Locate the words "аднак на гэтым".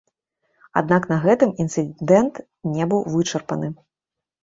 0.81-1.53